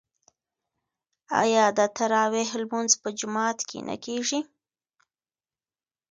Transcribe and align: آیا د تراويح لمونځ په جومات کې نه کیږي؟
آیا 1.41 1.65
د 1.77 1.79
تراويح 1.97 2.49
لمونځ 2.61 2.91
په 3.01 3.09
جومات 3.19 3.57
کې 3.69 3.79
نه 3.87 3.95
کیږي؟ 4.05 4.39